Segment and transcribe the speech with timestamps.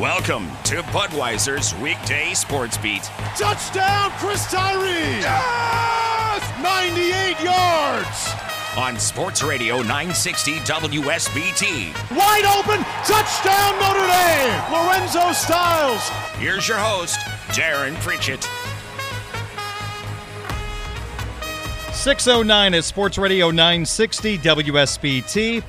[0.00, 3.02] Welcome to Budweiser's weekday sports beat.
[3.36, 5.20] Touchdown, Chris Tyree!
[5.20, 6.62] Yes!
[6.62, 8.30] 98 yards!
[8.78, 12.16] On Sports Radio 960 WSBT.
[12.16, 14.72] Wide open, touchdown Notre Dame!
[14.72, 16.08] Lorenzo Styles.
[16.38, 18.48] Here's your host, Darren Pritchett.
[21.92, 25.62] 609 is Sports Radio 960 WSBT.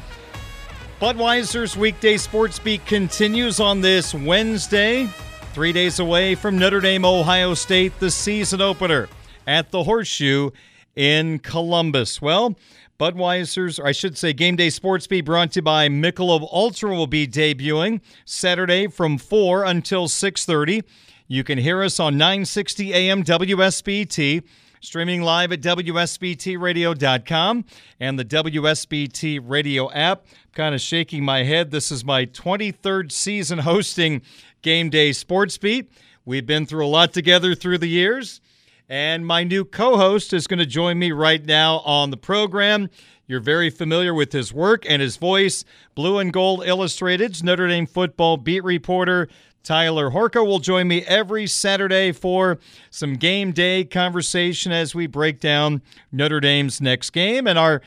[1.01, 5.07] Budweiser's weekday sports beat continues on this Wednesday,
[5.51, 9.09] three days away from Notre Dame, Ohio State, the season opener
[9.47, 10.51] at the Horseshoe
[10.95, 12.21] in Columbus.
[12.21, 12.55] Well,
[12.99, 16.91] Budweiser's, or I should say, Game Day Sports Beat brought to you by Michelob Ultra
[16.91, 20.83] will be debuting Saturday from 4 until 6.30.
[21.27, 24.43] You can hear us on 960 AM WSBT
[24.81, 27.65] streaming live at WSBTradio.com
[27.99, 30.25] and the WSBT radio app.
[30.53, 31.69] Kind of shaking my head.
[31.69, 34.23] This is my 23rd season hosting
[34.63, 35.91] Game Day Sports Beat.
[36.25, 38.41] We've been through a lot together through the years.
[38.89, 42.89] And my new co host is going to join me right now on the program.
[43.27, 45.63] You're very familiar with his work and his voice.
[45.95, 49.29] Blue and Gold Illustrated's Notre Dame football beat reporter
[49.63, 52.57] Tyler Horka will join me every Saturday for
[52.89, 55.81] some game day conversation as we break down
[56.11, 57.45] Notre Dame's next game.
[57.47, 57.81] And our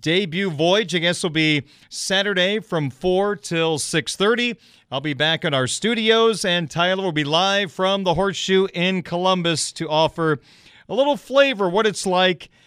[0.00, 4.56] debut voyage, I guess, will be Saturday from 4 till 6.30.
[4.90, 9.02] I'll be back in our studios, and Tyler will be live from the Horseshoe in
[9.02, 10.40] Columbus to offer
[10.88, 12.50] a little flavor what it's like–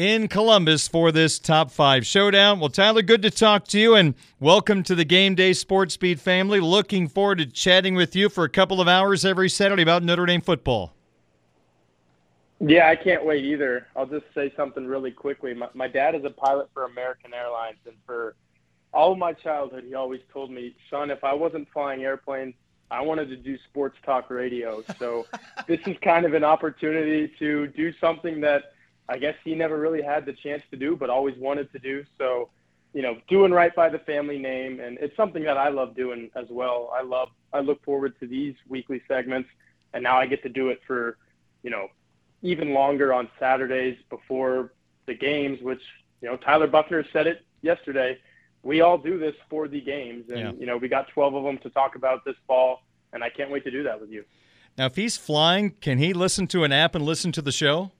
[0.00, 2.58] in Columbus for this top five showdown.
[2.58, 6.18] Well, Tyler, good to talk to you and welcome to the Game Day Sports Beat
[6.18, 6.58] family.
[6.58, 10.24] Looking forward to chatting with you for a couple of hours every Saturday about Notre
[10.24, 10.94] Dame football.
[12.60, 13.88] Yeah, I can't wait either.
[13.94, 15.52] I'll just say something really quickly.
[15.52, 18.36] My, my dad is a pilot for American Airlines, and for
[18.94, 22.54] all of my childhood, he always told me, son, if I wasn't flying airplanes,
[22.90, 24.82] I wanted to do sports talk radio.
[24.98, 25.26] So
[25.66, 28.72] this is kind of an opportunity to do something that
[29.10, 32.04] I guess he never really had the chance to do, but always wanted to do.
[32.16, 32.48] So,
[32.94, 36.30] you know, doing right by the family name, and it's something that I love doing
[36.36, 36.92] as well.
[36.94, 39.48] I love, I look forward to these weekly segments,
[39.92, 41.18] and now I get to do it for,
[41.64, 41.88] you know,
[42.42, 44.72] even longer on Saturdays before
[45.06, 45.60] the games.
[45.60, 45.82] Which,
[46.20, 48.16] you know, Tyler Buchner said it yesterday.
[48.62, 50.52] We all do this for the games, and yeah.
[50.52, 52.82] you know, we got 12 of them to talk about this fall,
[53.12, 54.24] and I can't wait to do that with you.
[54.78, 57.90] Now, if he's flying, can he listen to an app and listen to the show?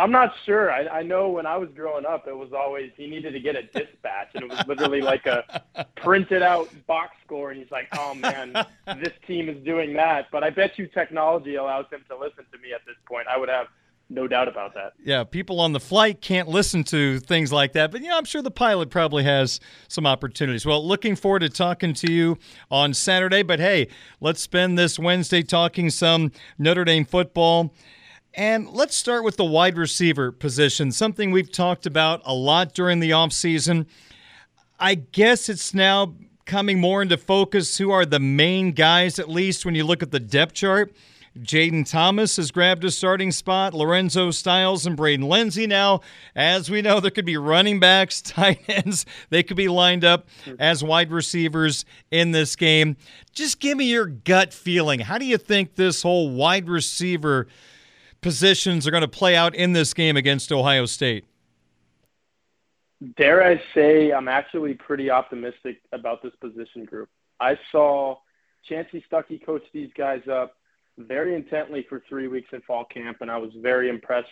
[0.00, 0.72] I'm not sure.
[0.72, 3.54] I, I know when I was growing up, it was always he needed to get
[3.54, 5.62] a dispatch, and it was literally like a
[5.96, 8.54] printed out box score, and he's like, "Oh man,
[8.86, 12.58] this team is doing that." But I bet you technology allows him to listen to
[12.58, 13.28] me at this point.
[13.28, 13.66] I would have
[14.08, 14.94] no doubt about that.
[15.04, 18.40] Yeah, people on the flight can't listen to things like that, but yeah, I'm sure
[18.40, 20.64] the pilot probably has some opportunities.
[20.64, 22.38] Well, looking forward to talking to you
[22.70, 27.74] on Saturday, but hey, let's spend this Wednesday talking some Notre Dame football.
[28.34, 33.00] And let's start with the wide receiver position, something we've talked about a lot during
[33.00, 33.86] the offseason.
[34.78, 36.14] I guess it's now
[36.46, 40.12] coming more into focus who are the main guys, at least when you look at
[40.12, 40.92] the depth chart.
[41.38, 43.72] Jayden Thomas has grabbed a starting spot.
[43.72, 46.00] Lorenzo Styles and Braden Lenzy now.
[46.34, 49.06] As we know, there could be running backs, tight ends.
[49.30, 50.28] They could be lined up
[50.58, 52.96] as wide receivers in this game.
[53.32, 55.00] Just give me your gut feeling.
[55.00, 57.46] How do you think this whole wide receiver
[58.20, 61.24] positions are going to play out in this game against Ohio State?
[63.16, 67.08] Dare I say, I'm actually pretty optimistic about this position group.
[67.40, 68.16] I saw
[68.68, 70.56] Chansi Stuckey coach these guys up
[70.98, 74.28] very intently for three weeks in fall camp, and I was very impressed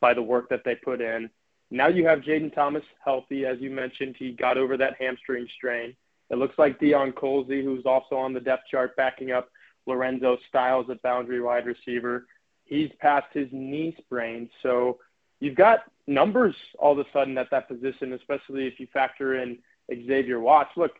[0.00, 1.28] by the work that they put in.
[1.70, 4.14] Now you have Jayden Thomas healthy, as you mentioned.
[4.18, 5.96] He got over that hamstring strain.
[6.30, 9.48] It looks like Deion Colzie, who's also on the depth chart, backing up
[9.86, 12.26] Lorenzo Styles at boundary wide receiver
[12.64, 14.48] he's past his knee sprain.
[14.62, 14.98] So,
[15.40, 19.58] you've got numbers all of a sudden at that position, especially if you factor in
[19.90, 20.70] Xavier Watts.
[20.76, 20.92] Look,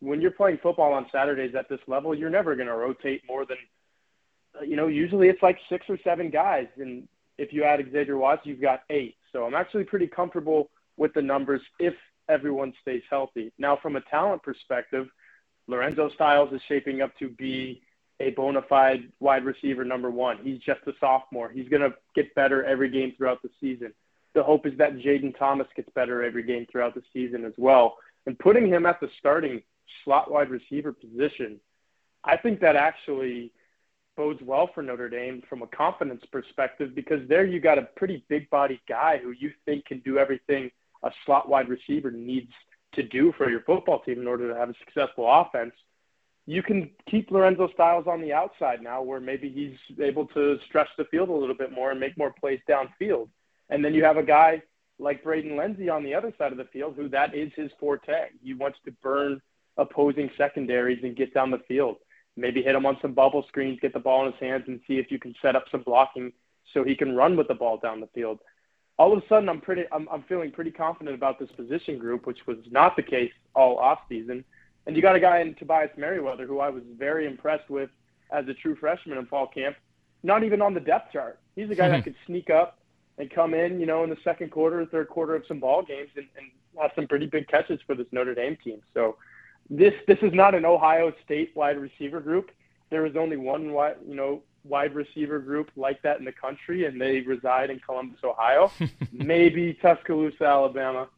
[0.00, 3.44] when you're playing football on Saturdays at this level, you're never going to rotate more
[3.46, 3.58] than,
[4.66, 6.66] you know, usually it's like six or seven guys.
[6.78, 7.08] And
[7.38, 9.16] if you add Xavier Watts, you've got eight.
[9.32, 11.94] So I'm actually pretty comfortable with the numbers if
[12.28, 13.52] everyone stays healthy.
[13.58, 15.08] Now, from a talent perspective,
[15.66, 17.82] Lorenzo Styles is shaping up to be
[18.20, 20.38] a bona fide wide receiver number one.
[20.42, 21.50] He's just a sophomore.
[21.50, 23.92] He's going to get better every game throughout the season.
[24.34, 27.96] The hope is that Jayden Thomas gets better every game throughout the season as well.
[28.26, 29.62] And putting him at the starting
[30.04, 31.60] slot wide receiver position,
[32.24, 33.52] I think that actually
[34.16, 38.24] bodes well for Notre Dame from a confidence perspective because there you got a pretty
[38.28, 40.70] big body guy who you think can do everything
[41.02, 42.50] a slot wide receiver needs
[42.94, 45.72] to do for your football team in order to have a successful offense.
[46.46, 50.88] You can keep Lorenzo Styles on the outside now where maybe he's able to stretch
[50.96, 53.28] the field a little bit more and make more plays downfield.
[53.68, 54.62] And then you have a guy
[54.98, 58.28] like Braden Lenzy on the other side of the field who that is his forte.
[58.42, 59.40] He wants to burn
[59.76, 61.96] opposing secondaries and get down the field.
[62.36, 64.98] Maybe hit him on some bubble screens, get the ball in his hands, and see
[64.98, 66.32] if you can set up some blocking
[66.72, 68.38] so he can run with the ball down the field.
[68.98, 72.26] All of a sudden, I'm pretty, I'm, I'm feeling pretty confident about this position group,
[72.26, 74.44] which was not the case all off season.
[74.86, 77.90] And you got a guy in Tobias Merriweather who I was very impressed with
[78.30, 79.76] as a true freshman in fall camp.
[80.22, 81.38] Not even on the depth chart.
[81.54, 82.04] He's a guy that hmm.
[82.04, 82.78] could sneak up
[83.18, 86.10] and come in, you know, in the second quarter, third quarter of some ball games
[86.16, 86.50] and, and
[86.80, 88.80] have some pretty big catches for this Notre Dame team.
[88.94, 89.16] So
[89.70, 92.50] this this is not an Ohio State wide receiver group.
[92.90, 96.84] There is only one wide, you know, wide receiver group like that in the country,
[96.86, 98.70] and they reside in Columbus, Ohio,
[99.12, 101.08] maybe Tuscaloosa, Alabama,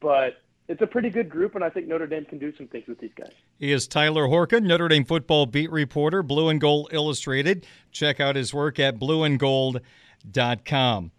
[0.00, 2.86] but it's a pretty good group, and I think Notre Dame can do some things
[2.86, 3.32] with these guys.
[3.58, 7.66] He is Tyler Horka, Notre Dame football beat reporter, Blue and Gold Illustrated.
[7.90, 11.10] Check out his work at blueandgold.com.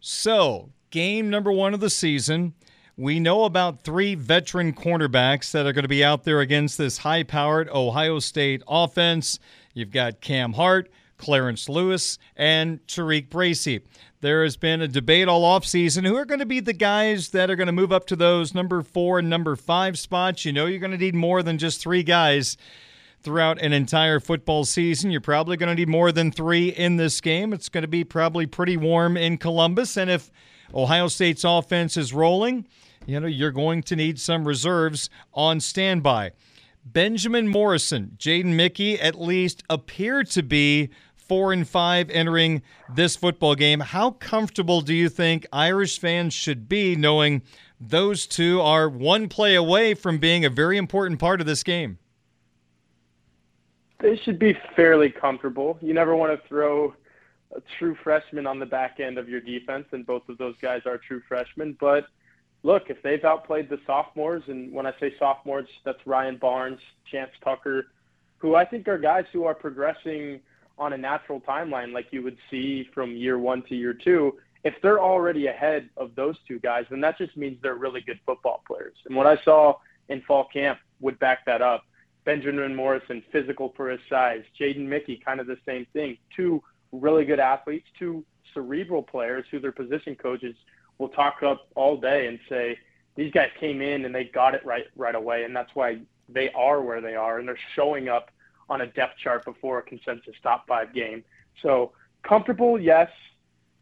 [0.00, 2.54] So, game number one of the season.
[2.96, 6.98] We know about three veteran cornerbacks that are going to be out there against this
[6.98, 9.38] high powered Ohio State offense.
[9.72, 13.80] You've got Cam Hart, Clarence Lewis, and Tariq Bracy.
[14.20, 17.50] There has been a debate all offseason who are going to be the guys that
[17.50, 20.44] are going to move up to those number four and number five spots.
[20.44, 22.56] You know, you're going to need more than just three guys
[23.22, 25.10] throughout an entire football season.
[25.10, 27.52] You're probably going to need more than three in this game.
[27.52, 29.96] It's going to be probably pretty warm in Columbus.
[29.96, 30.30] And if
[30.74, 32.66] Ohio State's offense is rolling,
[33.06, 36.32] you know, you're going to need some reserves on standby.
[36.84, 40.90] Benjamin Morrison, Jaden Mickey at least appear to be
[41.28, 43.80] four and five entering this football game.
[43.80, 47.42] How comfortable do you think Irish fans should be knowing
[47.80, 51.98] those two are one play away from being a very important part of this game?
[54.00, 55.78] They should be fairly comfortable.
[55.82, 56.94] You never want to throw
[57.54, 60.82] a true freshman on the back end of your defense, and both of those guys
[60.86, 61.76] are true freshmen.
[61.80, 62.06] But
[62.62, 67.32] look, if they've outplayed the sophomores, and when I say sophomores, that's Ryan Barnes, Chance
[67.42, 67.86] Tucker,
[68.38, 70.40] who I think are guys who are progressing
[70.78, 74.36] on a natural timeline like you would see from year one to year two.
[74.64, 78.20] If they're already ahead of those two guys, then that just means they're really good
[78.26, 78.94] football players.
[79.06, 79.74] And what I saw
[80.08, 81.84] in fall camp would back that up.
[82.24, 84.42] Benjamin Morrison, physical for his size.
[84.60, 86.18] Jaden Mickey, kind of the same thing.
[86.34, 90.54] Two really good athletes, two cerebral players who their position coaches–
[90.98, 92.78] will talk up all day and say
[93.16, 95.98] these guys came in and they got it right right away, and that's why
[96.28, 98.30] they are where they are, and they're showing up
[98.68, 101.24] on a depth chart before a consensus top five game.
[101.62, 103.08] So comfortable, yes.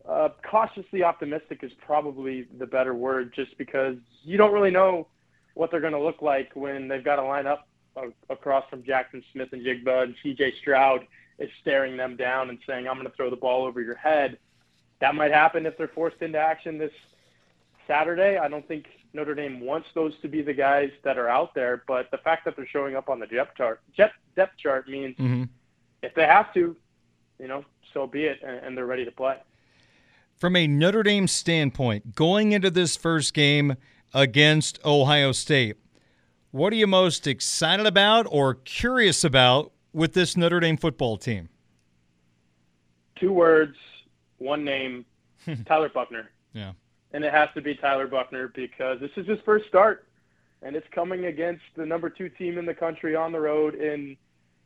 [0.09, 5.09] Uh, cautiously optimistic is probably the better word, just because you don't really know
[5.55, 7.67] what they're going to look like when they've got to line up
[8.31, 10.55] across from Jackson Smith-Njigba and C.J.
[10.61, 11.07] Stroud
[11.39, 14.39] is staring them down and saying, "I'm going to throw the ball over your head."
[15.01, 16.93] that might happen if they're forced into action this
[17.87, 18.39] Saturday.
[18.39, 21.83] I don't think Notre Dame wants those to be the guys that are out there,
[21.89, 25.45] but the fact that they're showing up on the depth chart, depth chart means mm-hmm.
[26.03, 26.77] if they have to,
[27.39, 29.37] you know, so be it, and they're ready to play.
[30.37, 33.77] From a Notre Dame standpoint, going into this first game
[34.13, 35.77] against Ohio State,
[36.51, 41.49] what are you most excited about or curious about with this Notre Dame football team?
[43.19, 43.77] Two words
[44.39, 45.05] one name,
[45.67, 46.31] Tyler Buchner.
[46.53, 46.73] Yeah.
[47.17, 50.07] And it has to be Tyler Buchner because this is his first start,
[50.61, 54.19] and it's coming against the number two team in the country on the road in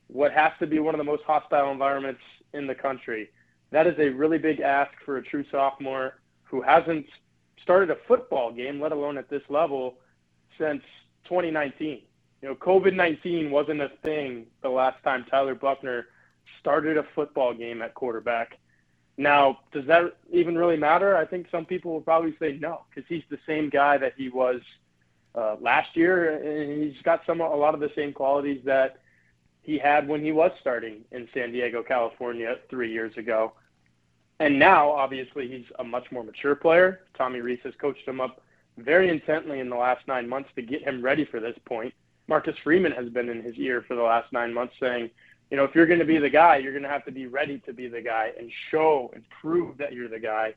[0.08, 2.20] what has to be one of the most hostile environments
[2.52, 3.30] in the country.
[3.70, 7.06] That is a really big ask for a true sophomore who hasn't
[7.62, 9.94] started a football game, let alone at this level,
[10.58, 10.82] since
[11.26, 12.00] 2019.
[12.42, 16.06] You know, COVID 19 wasn't a thing the last time Tyler Buchner
[16.58, 18.58] started a football game at quarterback.
[19.16, 21.16] Now, does that even really matter?
[21.16, 24.28] I think some people will probably say no, because he's the same guy that he
[24.28, 24.60] was
[25.34, 28.98] uh, last year, and he's got some a lot of the same qualities that
[29.62, 33.52] he had when he was starting in San Diego, California, three years ago.
[34.38, 37.00] And now, obviously, he's a much more mature player.
[37.16, 38.42] Tommy Rees has coached him up
[38.78, 41.92] very intently in the last nine months to get him ready for this point.
[42.26, 45.10] Marcus Freeman has been in his ear for the last nine months saying,
[45.50, 47.26] you know, if you're going to be the guy, you're going to have to be
[47.26, 50.54] ready to be the guy and show and prove that you're the guy.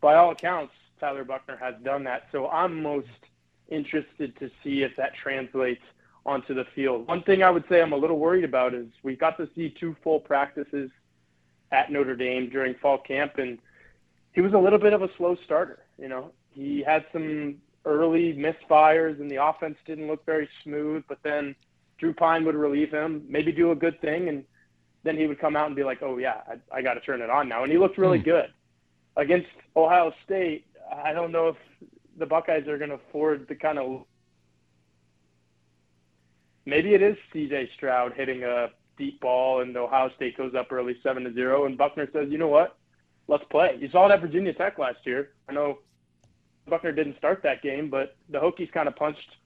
[0.00, 2.26] By all accounts, Tyler Buchner has done that.
[2.32, 3.06] So I'm most
[3.68, 5.82] interested to see if that translates
[6.26, 7.06] onto the field.
[7.06, 9.70] One thing I would say I'm a little worried about is we got to see
[9.78, 10.90] two full practices
[11.70, 13.58] at Notre Dame during fall camp, and
[14.32, 15.80] he was a little bit of a slow starter.
[15.96, 21.18] You know, he had some early misfires, and the offense didn't look very smooth, but
[21.22, 21.54] then–
[21.98, 24.44] Drew Pyne would relieve him, maybe do a good thing, and
[25.04, 27.22] then he would come out and be like, "Oh yeah, I, I got to turn
[27.22, 28.24] it on now." And he looked really mm.
[28.24, 28.52] good
[29.16, 30.66] against Ohio State.
[30.92, 31.56] I don't know if
[32.18, 34.04] the Buckeyes are going to afford the kind of
[36.64, 37.70] maybe it is C.J.
[37.76, 41.78] Stroud hitting a deep ball and Ohio State goes up early seven to zero, and
[41.78, 42.76] Buchner says, "You know what?
[43.28, 45.30] Let's play." You saw it at Virginia Tech last year.
[45.48, 45.78] I know
[46.66, 49.36] Buchner didn't start that game, but the Hokies kind of punched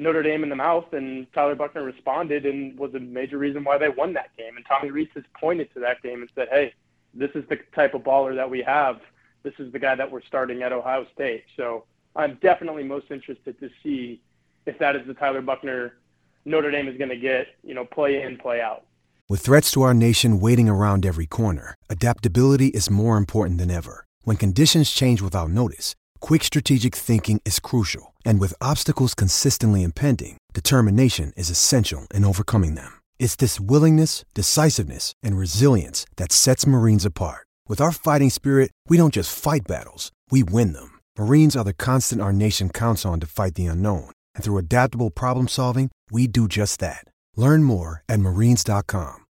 [0.00, 3.76] Notre Dame in the mouth, and Tyler Buchner responded and was a major reason why
[3.76, 4.56] they won that game.
[4.56, 6.72] And Tommy Rees has pointed to that game and said, "Hey,
[7.12, 9.02] this is the type of baller that we have.
[9.42, 11.84] This is the guy that we're starting at Ohio State." So
[12.16, 14.22] I'm definitely most interested to see
[14.64, 15.98] if that is the Tyler Buchner
[16.46, 18.86] Notre Dame is going to get, you know, play in, play out.
[19.28, 24.06] With threats to our nation waiting around every corner, adaptability is more important than ever.
[24.22, 30.36] When conditions change without notice Quick strategic thinking is crucial, and with obstacles consistently impending,
[30.52, 32.92] determination is essential in overcoming them.
[33.18, 37.46] It's this willingness, decisiveness, and resilience that sets Marines apart.
[37.68, 40.98] With our fighting spirit, we don't just fight battles, we win them.
[41.16, 45.10] Marines are the constant our nation counts on to fight the unknown, and through adaptable
[45.10, 47.04] problem solving, we do just that.
[47.36, 49.24] Learn more at marines.com.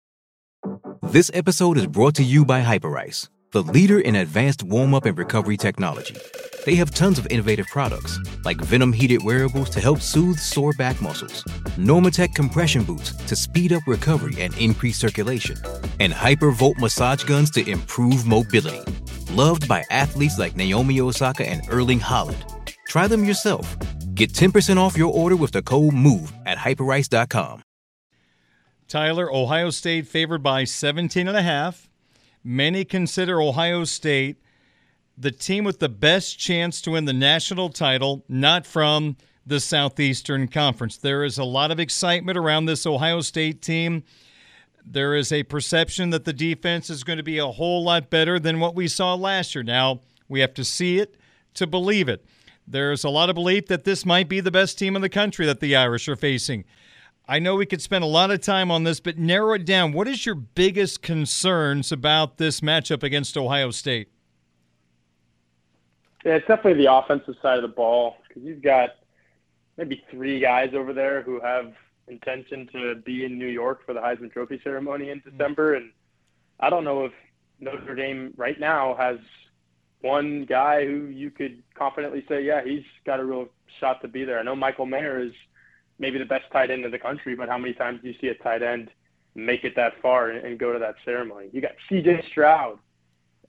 [1.04, 5.18] This episode is brought to you by Hyperice, the leader in advanced warm up and
[5.18, 6.16] recovery technology.
[6.68, 11.02] They have tons of innovative products, like Venom heated wearables to help soothe sore back
[11.02, 11.46] muscles,
[11.80, 15.56] Normatec compression boots to speed up recovery and increase circulation,
[16.02, 18.82] and Hypervolt massage guns to improve mobility.
[19.32, 22.44] Loved by athletes like Naomi Osaka and Erling Haaland.
[22.90, 23.78] Try them yourself.
[24.14, 27.64] Get 10% off your order with the code MOVE at hyperice.com.
[28.90, 31.90] Tyler, Ohio State favored by 17 and a half.
[32.44, 34.36] Many consider Ohio State
[35.18, 40.48] the team with the best chance to win the national title, not from the Southeastern
[40.48, 40.98] Conference.
[40.98, 44.04] There is a lot of excitement around this Ohio State team.
[44.86, 48.40] There is a perception that the defense is going to be a whole lot better
[48.40, 49.64] than what we saw last year.
[49.64, 51.18] Now, we have to see it
[51.56, 52.26] to believe it.
[52.68, 55.46] There's a lot of belief that this might be the best team in the country
[55.46, 56.66] that the Irish are facing.
[57.28, 59.94] I know we could spend a lot of time on this, but narrow it down.
[59.94, 64.10] What is your biggest concerns about this matchup against Ohio State?
[66.26, 68.90] Yeah, it's definitely the offensive side of the ball because you've got
[69.78, 71.74] maybe three guys over there who have
[72.08, 75.38] intention to be in New York for the Heisman Trophy ceremony in mm-hmm.
[75.38, 75.92] December, and
[76.60, 77.12] I don't know if
[77.60, 79.18] Notre Dame right now has
[80.02, 83.48] one guy who you could confidently say, yeah, he's got a real
[83.80, 84.40] shot to be there.
[84.40, 85.32] I know Michael Mayer is
[86.00, 88.28] maybe the best tight end in the country, but how many times do you see
[88.28, 88.90] a tight end
[89.36, 91.50] make it that far and, go to that ceremony?
[91.52, 92.26] You got C.J.
[92.32, 92.80] Stroud,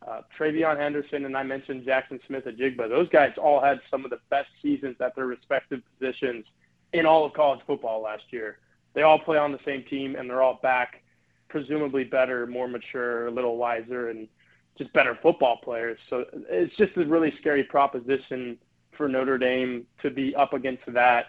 [0.07, 2.89] uh, TreVeyon Henderson, and I mentioned Jackson Smith-Njigba.
[2.89, 6.45] Those guys all had some of the best seasons at their respective positions
[6.93, 8.59] in all of college football last year.
[8.95, 11.03] They all play on the same team, and they're all back,
[11.49, 14.29] presumably better, more mature, a little wiser, and
[14.77, 15.99] just better football players.
[16.09, 18.57] So it's just a really scary proposition
[18.97, 21.27] for Notre Dame to be up against that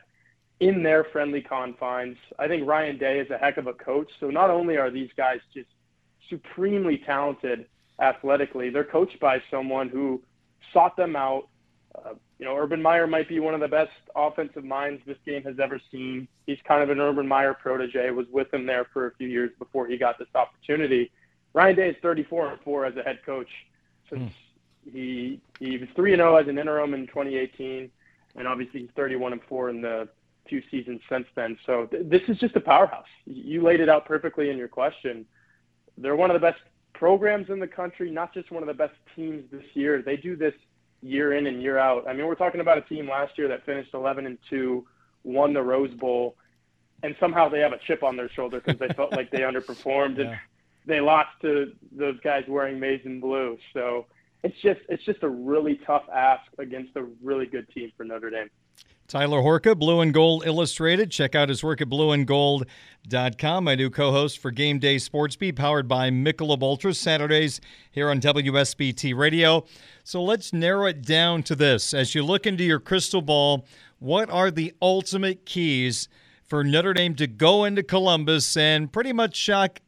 [0.59, 2.17] in their friendly confines.
[2.37, 4.09] I think Ryan Day is a heck of a coach.
[4.19, 5.69] So not only are these guys just
[6.29, 7.65] supremely talented–
[8.01, 8.69] athletically.
[8.69, 10.21] They're coached by someone who
[10.73, 11.47] sought them out.
[11.95, 15.43] Uh, you know, Urban Meyer might be one of the best offensive minds this game
[15.43, 16.27] has ever seen.
[16.45, 18.09] He's kind of an Urban Meyer protege.
[18.11, 21.11] Was with him there for a few years before he got this opportunity.
[21.53, 23.49] Ryan Day is 34 and four as a head coach
[24.09, 24.93] since mm.
[24.93, 27.89] he he was three and zero oh as an interim in 2018,
[28.35, 30.07] and obviously he's 31 and four in the
[30.47, 31.57] few seasons since then.
[31.65, 33.05] So th- this is just a powerhouse.
[33.25, 35.25] You laid it out perfectly in your question.
[35.97, 36.59] They're one of the best
[36.99, 40.01] programs in the country, not just one of the best teams this year.
[40.01, 40.53] They do this
[41.01, 42.05] year in and year out.
[42.05, 44.85] I mean, we're talking about a team last year that finished 11 and 2,
[45.23, 46.35] won the Rose Bowl,
[47.01, 50.17] and somehow they have a chip on their shoulder because they felt like they underperformed.
[50.17, 50.31] Yeah.
[50.31, 50.39] And
[50.85, 53.57] they lost to those guys wearing maize and blue.
[53.73, 54.07] So
[54.43, 58.29] it's just it's just a really tough ask against a really good team for Notre
[58.29, 58.49] Dame.
[59.09, 61.09] Tyler Horka, Blue and Gold Illustrated.
[61.09, 63.63] Check out his work at blueandgold.com.
[63.63, 68.11] My new co host for Game Day Sports Beat, powered by Michelob Ultra, Saturdays here
[68.11, 69.65] on WSBT Radio.
[70.03, 71.91] So let's narrow it down to this.
[71.91, 73.65] As you look into your crystal ball,
[73.97, 76.07] what are the ultimate keys
[76.45, 79.79] for Notre Dame to go into Columbus and pretty much shock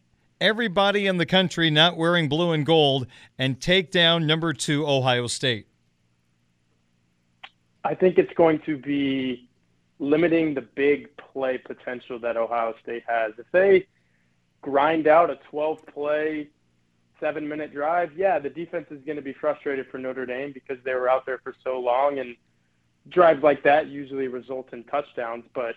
[0.41, 3.05] everybody in the country not wearing blue and gold
[3.37, 5.67] and take down number two Ohio State?
[7.83, 9.49] I think it's going to be
[9.99, 13.33] limiting the big play potential that Ohio State has.
[13.37, 13.87] If they
[14.61, 16.47] grind out a 12 play,
[17.19, 20.77] seven minute drive, yeah, the defense is going to be frustrated for Notre Dame because
[20.83, 22.19] they were out there for so long.
[22.19, 22.35] And
[23.09, 25.45] drives like that usually result in touchdowns.
[25.53, 25.75] But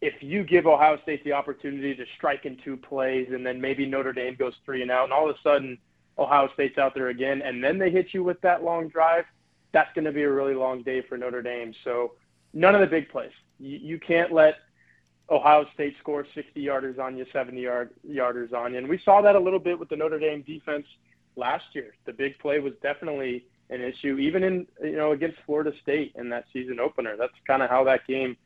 [0.00, 3.86] if you give Ohio State the opportunity to strike in two plays and then maybe
[3.86, 5.78] Notre Dame goes three and out, and all of a sudden
[6.18, 9.24] Ohio State's out there again, and then they hit you with that long drive,
[9.72, 11.74] that's going to be a really long day for Notre Dame.
[11.84, 12.12] So
[12.52, 13.32] none of the big plays.
[13.58, 14.56] You, you can't let
[15.30, 19.22] Ohio State score 60 yarders on you, 70 yard yarders on you, and we saw
[19.22, 20.86] that a little bit with the Notre Dame defense
[21.36, 21.94] last year.
[22.04, 26.28] The big play was definitely an issue, even in you know against Florida State in
[26.30, 27.16] that season opener.
[27.16, 28.36] That's kind of how that game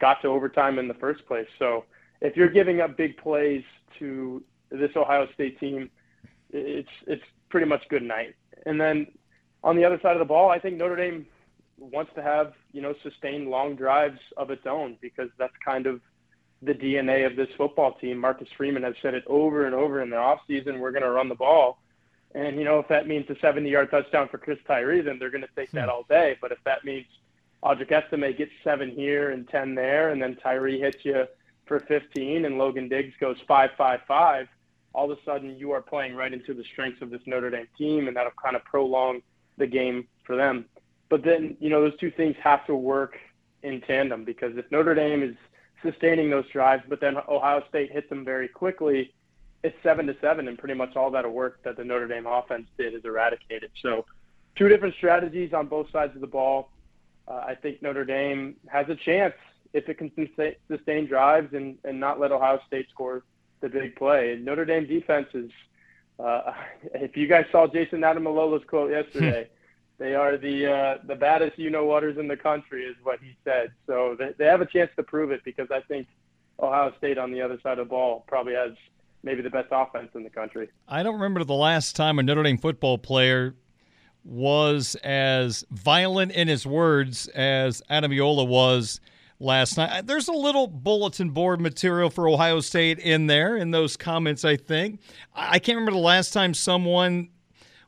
[0.00, 1.48] got to overtime in the first place.
[1.58, 1.84] So
[2.20, 3.62] if you're giving up big plays
[3.98, 5.90] to this Ohio State team,
[6.50, 8.34] it's it's pretty much good night.
[8.66, 9.06] And then
[9.64, 11.26] on the other side of the ball, I think Notre Dame
[11.78, 16.00] wants to have you know sustained long drives of its own because that's kind of
[16.62, 18.18] the DNA of this football team.
[18.18, 21.28] Marcus Freeman has said it over and over in the offseason, we're going to run
[21.28, 21.78] the ball.
[22.34, 25.30] And, you know, if that means a 70 yard touchdown for Chris Tyree, then they're
[25.30, 25.90] going to take that hmm.
[25.90, 26.36] all day.
[26.40, 27.06] But if that means
[27.62, 31.26] Audric Estime gets seven here and 10 there, and then Tyree hits you
[31.66, 34.48] for 15, and Logan Diggs goes 5 5 5,
[34.92, 37.68] all of a sudden you are playing right into the strengths of this Notre Dame
[37.76, 39.20] team, and that'll kind of prolong
[39.58, 40.66] the game for them.
[41.08, 43.16] But then, you know, those two things have to work
[43.62, 45.36] in tandem because if Notre Dame is
[45.82, 49.12] sustaining those drives, but then Ohio State hits them very quickly,
[49.62, 52.68] it's seven to seven, and pretty much all that work that the Notre Dame offense
[52.78, 53.70] did is eradicated.
[53.82, 54.04] So,
[54.56, 56.70] two different strategies on both sides of the ball.
[57.28, 59.34] Uh, I think Notre Dame has a chance
[59.72, 60.10] if it can
[60.68, 63.24] sustain drives and, and not let Ohio State score
[63.60, 64.38] the big play.
[64.40, 65.50] Notre Dame defense is,
[66.18, 66.52] uh,
[66.94, 69.48] if you guys saw Jayson Ademilola quote yesterday,
[69.98, 73.36] they are the uh, the baddest you know waters in the country, is what he
[73.44, 73.72] said.
[73.86, 76.06] So they, they have a chance to prove it because I think
[76.60, 78.72] Ohio State on the other side of the ball probably has
[79.22, 80.68] maybe the best offense in the country.
[80.88, 83.54] I don't remember the last time a Notre Dame football player
[84.24, 89.00] was as violent in his words as Ademilola was
[89.38, 89.90] last night.
[89.90, 94.44] Uh, there's a little bulletin board material for Ohio State in there in those comments,
[94.44, 95.00] I think.
[95.34, 97.28] I can't remember the last time someone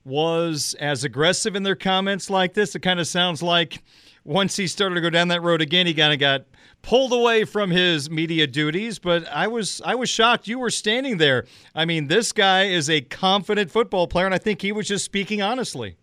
[0.05, 2.75] was as aggressive in their comments like this.
[2.75, 3.83] It kind of sounds like
[4.25, 6.45] once he started to go down that road again, he kind of got
[6.83, 8.99] pulled away from his media duties.
[8.99, 11.47] But I was I was shocked you were standing there.
[11.75, 15.05] I mean, this guy is a confident football player, and I think he was just
[15.05, 15.97] speaking honestly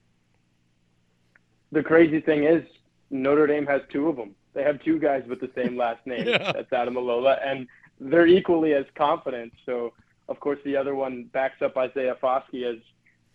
[1.76, 2.64] the crazy thing is
[3.12, 4.34] Notre Dame has two of them.
[4.56, 6.28] They have two guys with the same last name.
[6.28, 6.52] yeah.
[6.54, 7.68] That's Ademilola, and
[8.00, 9.54] they're equally as confident.
[9.66, 9.94] So,
[10.30, 12.80] of course, the other one backs up Isaiah Foskey as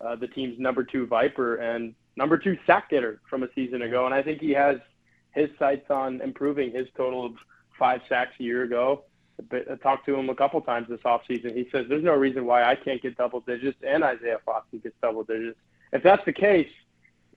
[0.01, 4.05] uh, the team's number two Viper and number two sack getter from a season ago.
[4.05, 4.77] And I think he has
[5.31, 7.33] his sights on improving his total of
[7.79, 9.03] five sacks a year ago.
[9.51, 11.55] I talked to him a couple times this offseason.
[11.55, 14.95] He says there's no reason why I can't get double digits and Isaiah Foskey gets
[15.01, 15.57] double digits.
[15.93, 16.69] If that's the case,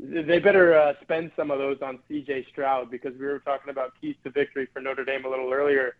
[0.01, 2.47] they better uh, spend some of those on C.J.
[2.51, 5.97] Stroud because we were talking about keys to victory for Notre Dame a little earlier.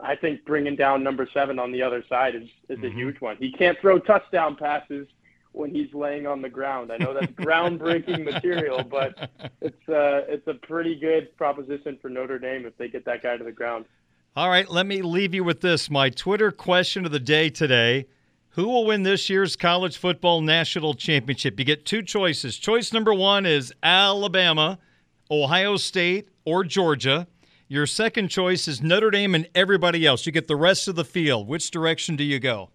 [0.00, 2.86] I think bringing down number seven on the other side is, is mm-hmm.
[2.86, 3.36] a huge one.
[3.36, 5.06] He can't throw touchdown passes
[5.52, 6.90] when he's laying on the ground.
[6.90, 9.30] I know that's groundbreaking material, but
[9.60, 13.36] it's uh, it's a pretty good proposition for Notre Dame if they get that guy
[13.36, 13.84] to the ground.
[14.36, 15.88] All right, let me leave you with this.
[15.88, 18.06] My Twitter question of the day today
[18.54, 21.58] who will win this year's college football national championship?
[21.58, 22.56] You get two choices.
[22.56, 24.78] Choice number one is Alabama,
[25.28, 27.26] Ohio State, or Georgia.
[27.66, 30.24] Your second choice is Notre Dame and everybody else.
[30.24, 31.48] You get the rest of the field.
[31.48, 32.70] Which direction do you go?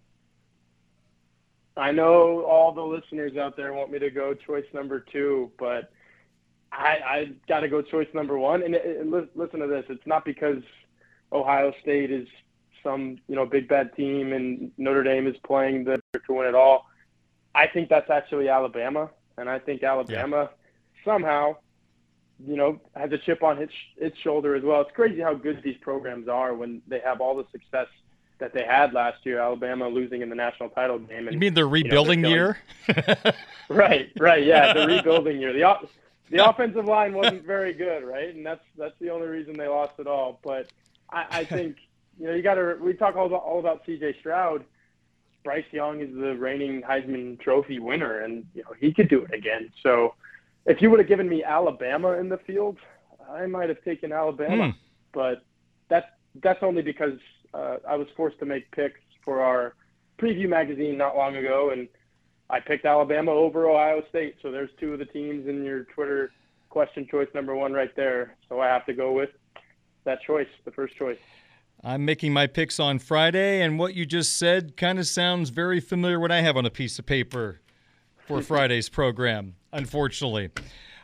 [1.78, 5.92] I know all the listeners out there want me to go choice number two, but
[6.70, 8.62] I, I got to go choice number one.
[8.62, 10.62] And, and listen to this: it's not because
[11.32, 12.28] Ohio State is
[12.82, 16.54] some you know big bad team and Notre Dame is playing the to win it
[16.54, 16.86] all.
[17.54, 21.04] I think that's actually Alabama, and I think Alabama yeah.
[21.04, 21.56] somehow,
[22.46, 24.80] you know, has a chip on its its shoulder as well.
[24.82, 27.88] It's crazy how good these programs are when they have all the success
[28.38, 31.26] that they had last year, Alabama losing in the national title game.
[31.28, 32.58] And, you mean the rebuilding you know, year?
[33.68, 35.52] right, right, yeah, the rebuilding year.
[35.52, 35.88] The
[36.30, 38.34] the offensive line wasn't very good, right?
[38.34, 40.40] And that's that's the only reason they lost it all.
[40.42, 40.68] But
[41.10, 41.76] I, I think
[42.20, 42.76] you know you got to.
[42.80, 44.16] We talk all about all about C.J.
[44.20, 44.64] Stroud.
[45.42, 49.32] Bryce Young is the reigning Heisman Trophy winner, and you know he could do it
[49.32, 49.72] again.
[49.82, 50.14] So
[50.66, 52.76] if you would have given me Alabama in the field,
[53.28, 54.72] I might have taken Alabama.
[54.72, 54.78] Hmm.
[55.12, 55.42] But
[55.88, 56.06] that's
[56.42, 57.18] that's only because
[57.54, 59.74] uh, I was forced to make picks for our
[60.20, 61.88] preview magazine not long ago, and
[62.50, 64.36] I picked Alabama over Ohio State.
[64.42, 66.32] So there's two of the teams in your Twitter
[66.68, 68.36] question choice number one right there.
[68.48, 69.30] So I have to go with
[70.04, 71.18] that choice, the first choice.
[71.82, 75.80] I'm making my picks on Friday, and what you just said kind of sounds very
[75.80, 77.60] familiar what I have on a piece of paper
[78.26, 80.50] for Friday's program, unfortunately.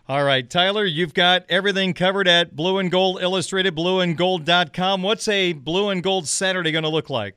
[0.07, 5.03] All right, Tyler, you've got everything covered at Blue and Gold Illustrated, blueandgold.com.
[5.03, 7.37] What's a Blue and Gold Saturday going to look like?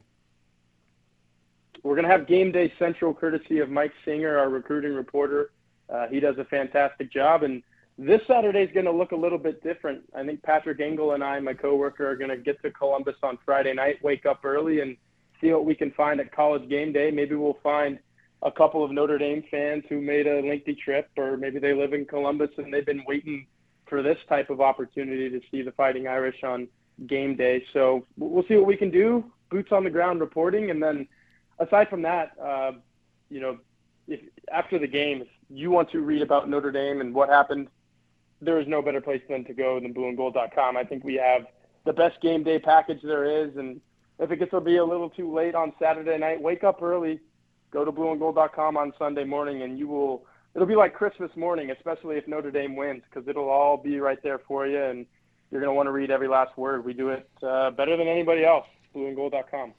[1.82, 5.52] We're going to have game day central courtesy of Mike Singer, our recruiting reporter.
[5.90, 7.44] Uh, he does a fantastic job.
[7.44, 7.64] And
[8.00, 10.04] this Saturday is going to look a little bit different.
[10.16, 13.38] I think Patrick Engel and I, my coworker, are going to get to Columbus on
[13.46, 14.96] Friday night, wake up early, and
[15.42, 17.12] see what we can find at college game day.
[17.12, 18.00] Maybe we'll find
[18.42, 21.92] a couple of Notre Dame fans who made a lengthy trip, or maybe they live
[21.92, 23.46] in Columbus and they've been waiting
[23.86, 26.70] for this type of opportunity to see the Fighting Irish on
[27.06, 27.66] game day.
[27.74, 29.26] So we'll see what we can do.
[29.52, 31.06] Boots on the ground reporting, and then
[31.60, 32.72] aside from that, uh,
[33.30, 33.58] you know,
[34.08, 34.22] if
[34.54, 37.68] after the game, if you want to read about Notre Dame and what happened,
[38.42, 40.78] there is no better place than to go than blueandgold.com.
[40.78, 41.48] I think we have
[41.86, 43.82] the best game day package there is, and
[44.20, 47.20] if it gets to be a little too late on Saturday night, wake up early,
[47.72, 50.26] go to blueandgold.com on Sunday morning, and you will.
[50.56, 54.22] It'll be like Christmas morning, especially if Notre Dame wins, because it'll all be right
[54.24, 55.06] there for you, and
[55.52, 56.84] you're going to want to read every last word.
[56.84, 58.66] We do it uh, better than anybody else.
[58.96, 59.74] Blueandgold.com.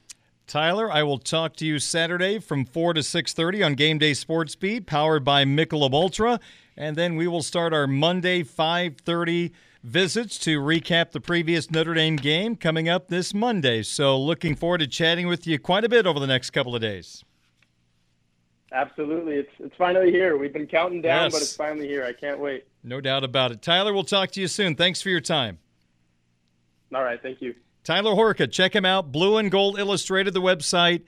[0.47, 4.57] Tyler, I will talk to you Saturday from 4 to 6:30 on Game Day Sports
[4.57, 6.41] Beat, powered by Michelob Ultra,
[6.81, 9.53] and then we will start our Monday 5:30
[9.85, 13.83] visits to recap the previous Notre Dame game coming up this Monday.
[13.83, 16.81] So, looking forward to chatting with you quite a bit over the next couple of
[16.81, 17.23] days.
[18.73, 20.39] Absolutely, it's it's finally here.
[20.39, 21.33] We've been counting down, Yes.
[21.33, 22.05] but it's finally here.
[22.05, 22.65] I can't wait.
[22.83, 23.61] No doubt about it.
[23.61, 24.75] Tyler, we'll talk to you soon.
[24.75, 25.59] Thanks for your time.
[26.95, 27.55] All right, thank you.
[27.85, 29.13] Tyler Horka, check him out.
[29.13, 31.03] Blue and Gold Illustrated, the website,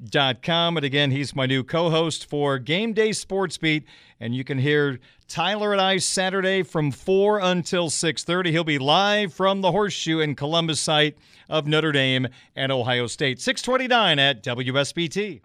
[0.00, 0.76] blueandgold.com.
[0.76, 3.84] And again, he's my new co host for Game Day Sports Beat.
[4.20, 8.50] And you can hear Tyler and I Saturday from 4 until 6.30.
[8.50, 11.16] He'll be live from the Horseshoe in Columbus site
[11.48, 13.40] of Notre Dame and Ohio State.
[13.40, 15.40] 629 at WSBT.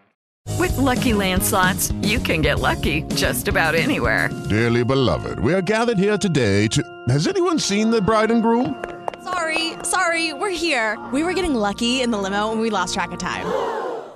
[0.58, 4.30] With Lucky Land slots, you can get lucky just about anywhere.
[4.50, 6.84] Dearly beloved, we are gathered here today to.
[7.10, 8.84] Has anyone seen the bride and groom?
[9.24, 10.98] Sorry, sorry, we're here.
[11.14, 13.46] We were getting lucky in the limo and we lost track of time.